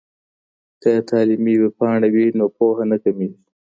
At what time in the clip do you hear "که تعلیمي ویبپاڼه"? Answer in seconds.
0.81-2.07